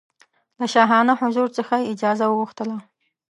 له 0.59 0.65
شاهانه 0.73 1.13
حضور 1.21 1.47
څخه 1.57 1.73
یې 1.79 1.89
اجازه 1.93 2.25
وغوښتله. 2.27 2.77